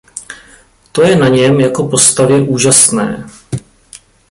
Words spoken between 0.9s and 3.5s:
To je na něm jako postavě úžasné.